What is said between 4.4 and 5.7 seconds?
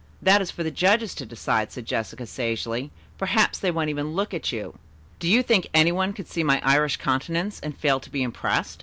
you." "Do you think